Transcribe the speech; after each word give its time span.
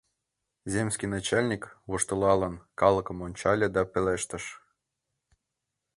Земский 0.73 1.09
начальник, 1.15 1.63
воштылалын, 1.89 2.55
калыкым 2.79 3.17
ончале 3.27 3.67
да 3.75 3.81
пелештыш: 3.91 4.45